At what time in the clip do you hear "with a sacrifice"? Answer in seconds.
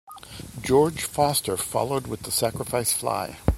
2.07-2.91